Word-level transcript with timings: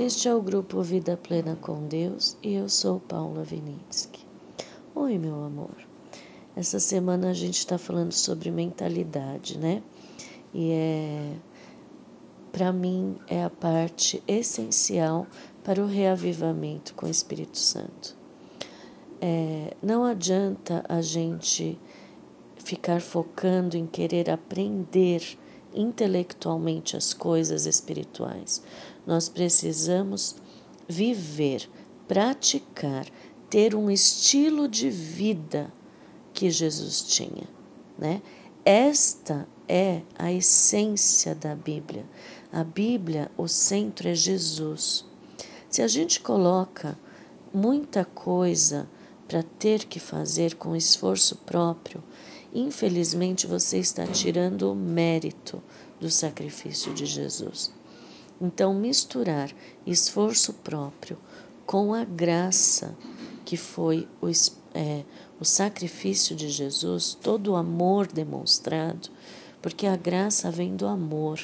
Este 0.00 0.28
é 0.28 0.34
o 0.34 0.40
grupo 0.40 0.80
Vida 0.80 1.16
Plena 1.16 1.56
com 1.60 1.88
Deus 1.88 2.36
e 2.40 2.54
eu 2.54 2.68
sou 2.68 3.00
Paula 3.00 3.42
Vinitsky. 3.42 4.24
Oi, 4.94 5.18
meu 5.18 5.42
amor. 5.42 5.74
Essa 6.54 6.78
semana 6.78 7.30
a 7.30 7.32
gente 7.32 7.58
está 7.58 7.76
falando 7.76 8.12
sobre 8.12 8.48
mentalidade, 8.52 9.58
né? 9.58 9.82
E 10.54 10.70
é, 10.70 11.32
para 12.52 12.72
mim, 12.72 13.18
é 13.26 13.42
a 13.42 13.50
parte 13.50 14.22
essencial 14.28 15.26
para 15.64 15.82
o 15.82 15.88
reavivamento 15.88 16.94
com 16.94 17.06
o 17.06 17.10
Espírito 17.10 17.58
Santo. 17.58 18.16
É, 19.20 19.76
não 19.82 20.04
adianta 20.04 20.84
a 20.88 21.02
gente 21.02 21.76
ficar 22.56 23.00
focando 23.00 23.76
em 23.76 23.84
querer 23.84 24.30
aprender 24.30 25.36
intelectualmente 25.74 26.96
as 26.96 27.12
coisas 27.12 27.66
espirituais. 27.66 28.62
Nós 29.06 29.28
precisamos 29.28 30.36
viver, 30.88 31.68
praticar, 32.06 33.06
ter 33.50 33.74
um 33.74 33.90
estilo 33.90 34.68
de 34.68 34.90
vida 34.90 35.72
que 36.32 36.50
Jesus 36.50 37.02
tinha, 37.02 37.48
né? 37.98 38.22
Esta 38.64 39.48
é 39.66 40.02
a 40.18 40.30
essência 40.30 41.34
da 41.34 41.54
Bíblia. 41.54 42.04
A 42.52 42.62
Bíblia, 42.64 43.30
o 43.36 43.48
centro 43.48 44.08
é 44.08 44.14
Jesus. 44.14 45.04
Se 45.68 45.82
a 45.82 45.88
gente 45.88 46.20
coloca 46.20 46.98
muita 47.52 48.04
coisa 48.04 48.88
para 49.26 49.42
ter 49.42 49.84
que 49.84 50.00
fazer 50.00 50.54
com 50.56 50.74
esforço 50.74 51.36
próprio, 51.36 52.02
infelizmente 52.52 53.46
você 53.46 53.78
está 53.78 54.06
tirando 54.06 54.70
o 54.70 54.74
mérito 54.74 55.62
do 56.00 56.10
sacrifício 56.10 56.92
de 56.94 57.06
Jesus. 57.06 57.72
Então, 58.40 58.72
misturar 58.74 59.50
esforço 59.84 60.52
próprio 60.52 61.18
com 61.66 61.92
a 61.92 62.04
graça 62.04 62.96
que 63.44 63.56
foi 63.56 64.06
o, 64.20 64.28
é, 64.74 65.04
o 65.40 65.44
sacrifício 65.44 66.36
de 66.36 66.48
Jesus, 66.48 67.16
todo 67.20 67.52
o 67.52 67.56
amor 67.56 68.06
demonstrado, 68.06 69.08
porque 69.60 69.86
a 69.86 69.96
graça 69.96 70.50
vem 70.50 70.76
do 70.76 70.86
amor. 70.86 71.40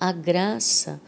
A 0.00 0.12
graça 0.12 1.00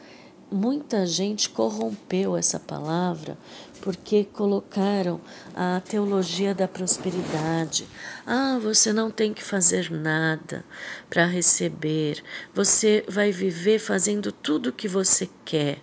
muita 0.50 1.06
gente 1.06 1.50
corrompeu 1.50 2.36
essa 2.36 2.58
palavra 2.58 3.36
porque 3.80 4.24
colocaram 4.24 5.20
a 5.54 5.80
teologia 5.80 6.54
da 6.54 6.66
prosperidade. 6.66 7.86
Ah, 8.26 8.58
você 8.60 8.92
não 8.92 9.10
tem 9.10 9.32
que 9.32 9.42
fazer 9.42 9.90
nada 9.90 10.64
para 11.08 11.26
receber, 11.26 12.22
você 12.54 13.04
vai 13.08 13.30
viver 13.30 13.78
fazendo 13.78 14.32
tudo 14.32 14.70
o 14.70 14.72
que 14.72 14.88
você 14.88 15.28
quer, 15.44 15.78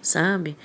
sabe? 0.00 0.56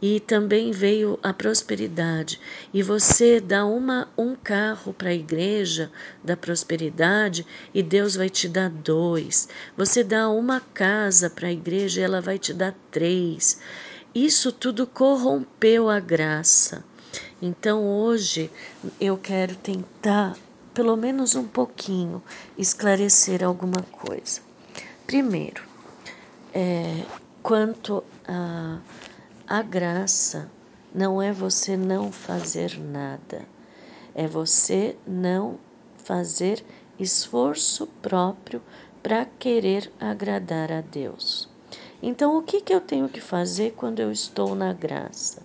E 0.00 0.20
também 0.20 0.70
veio 0.70 1.18
a 1.22 1.32
prosperidade. 1.32 2.40
E 2.72 2.82
você 2.82 3.40
dá 3.40 3.66
uma, 3.66 4.08
um 4.16 4.34
carro 4.34 4.92
para 4.92 5.10
a 5.10 5.14
igreja 5.14 5.90
da 6.22 6.36
prosperidade 6.36 7.44
e 7.74 7.82
Deus 7.82 8.14
vai 8.14 8.28
te 8.28 8.48
dar 8.48 8.70
dois. 8.70 9.48
Você 9.76 10.04
dá 10.04 10.28
uma 10.28 10.60
casa 10.60 11.28
para 11.28 11.48
a 11.48 11.52
igreja 11.52 12.00
e 12.00 12.04
ela 12.04 12.20
vai 12.20 12.38
te 12.38 12.52
dar 12.52 12.74
três. 12.90 13.60
Isso 14.14 14.52
tudo 14.52 14.86
corrompeu 14.86 15.88
a 15.88 16.00
graça. 16.00 16.84
Então 17.40 17.84
hoje 17.84 18.50
eu 19.00 19.16
quero 19.16 19.54
tentar, 19.56 20.36
pelo 20.72 20.96
menos 20.96 21.34
um 21.34 21.46
pouquinho, 21.46 22.22
esclarecer 22.56 23.44
alguma 23.44 23.82
coisa. 23.92 24.40
Primeiro, 25.06 25.62
é, 26.52 27.02
quanto 27.42 28.02
a 28.26 28.78
a 29.50 29.62
graça 29.62 30.50
não 30.94 31.22
é 31.22 31.32
você 31.32 31.74
não 31.74 32.12
fazer 32.12 32.78
nada, 32.78 33.46
é 34.14 34.26
você 34.26 34.94
não 35.06 35.58
fazer 35.96 36.62
esforço 36.98 37.86
próprio 38.02 38.60
para 39.02 39.24
querer 39.24 39.90
agradar 39.98 40.70
a 40.70 40.82
Deus. 40.82 41.48
Então, 42.02 42.36
o 42.36 42.42
que, 42.42 42.60
que 42.60 42.74
eu 42.74 42.80
tenho 42.80 43.08
que 43.08 43.22
fazer 43.22 43.72
quando 43.72 44.00
eu 44.00 44.12
estou 44.12 44.54
na 44.54 44.74
graça? 44.74 45.42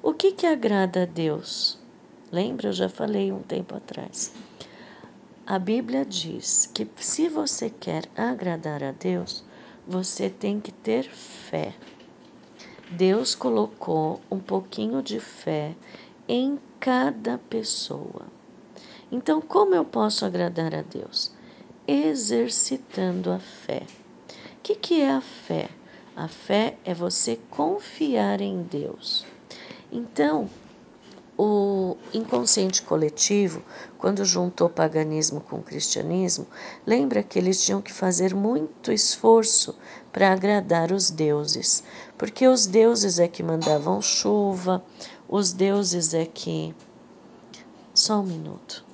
O 0.00 0.14
que, 0.14 0.30
que 0.30 0.46
agrada 0.46 1.02
a 1.02 1.06
Deus? 1.06 1.76
Lembra? 2.30 2.68
Eu 2.68 2.72
já 2.72 2.88
falei 2.88 3.32
um 3.32 3.42
tempo 3.42 3.74
atrás. 3.74 4.32
A 5.44 5.58
Bíblia 5.58 6.04
diz 6.04 6.70
que 6.72 6.88
se 7.00 7.28
você 7.28 7.68
quer 7.68 8.04
agradar 8.16 8.84
a 8.84 8.92
Deus, 8.92 9.42
você 9.88 10.30
tem 10.30 10.60
que 10.60 10.70
ter 10.70 11.10
fé. 11.10 11.74
Deus 12.96 13.34
colocou 13.34 14.20
um 14.30 14.38
pouquinho 14.38 15.02
de 15.02 15.18
fé 15.18 15.74
em 16.28 16.60
cada 16.78 17.38
pessoa. 17.38 18.26
Então, 19.10 19.40
como 19.40 19.74
eu 19.74 19.84
posso 19.84 20.24
agradar 20.24 20.72
a 20.72 20.82
Deus? 20.82 21.32
Exercitando 21.88 23.32
a 23.32 23.40
fé. 23.40 23.82
O 24.28 24.62
que, 24.62 24.76
que 24.76 25.00
é 25.00 25.10
a 25.10 25.20
fé? 25.20 25.68
A 26.14 26.28
fé 26.28 26.76
é 26.84 26.94
você 26.94 27.36
confiar 27.50 28.40
em 28.40 28.62
Deus. 28.62 29.26
Então, 29.90 30.48
o 31.36 31.96
inconsciente 32.12 32.82
coletivo, 32.82 33.62
quando 33.98 34.24
juntou 34.24 34.68
paganismo 34.68 35.40
com 35.40 35.62
cristianismo, 35.62 36.46
lembra 36.86 37.22
que 37.22 37.38
eles 37.38 37.64
tinham 37.64 37.82
que 37.82 37.92
fazer 37.92 38.34
muito 38.34 38.92
esforço 38.92 39.76
para 40.12 40.32
agradar 40.32 40.92
os 40.92 41.10
deuses, 41.10 41.82
porque 42.16 42.46
os 42.46 42.66
deuses 42.66 43.18
é 43.18 43.26
que 43.26 43.42
mandavam 43.42 44.00
chuva, 44.00 44.84
os 45.28 45.52
deuses 45.52 46.14
é 46.14 46.24
que. 46.24 46.74
Só 47.92 48.20
um 48.20 48.24
minuto. 48.24 48.84